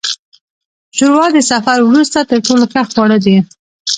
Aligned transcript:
ښوروا 0.95 1.27
د 1.33 1.37
سفر 1.51 1.77
وروسته 1.83 2.19
تر 2.29 2.37
ټولو 2.45 2.63
ښه 2.71 2.81
خواړه 2.91 3.17
ده. 3.25 3.37